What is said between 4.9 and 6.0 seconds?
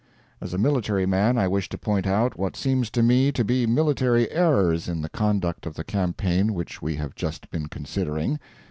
the conduct of the